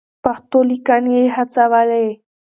پښتو 0.23 0.59
ليکنې 0.69 1.13
يې 1.19 1.23
هڅولې. 1.35 2.07